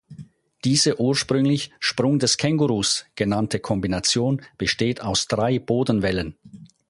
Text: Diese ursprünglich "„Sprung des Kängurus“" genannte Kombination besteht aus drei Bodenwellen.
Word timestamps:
Diese 0.65 0.99
ursprünglich 0.99 1.69
"„Sprung 1.79 2.17
des 2.17 2.37
Kängurus“" 2.37 3.05
genannte 3.13 3.59
Kombination 3.59 4.41
besteht 4.57 4.99
aus 5.01 5.27
drei 5.27 5.59
Bodenwellen. 5.59 6.39